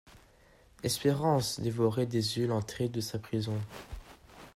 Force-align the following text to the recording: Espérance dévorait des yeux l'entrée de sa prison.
Espérance 0.81 1.59
dévorait 1.59 2.07
des 2.07 2.39
yeux 2.39 2.47
l'entrée 2.47 2.89
de 2.89 3.01
sa 3.01 3.19
prison. 3.19 3.59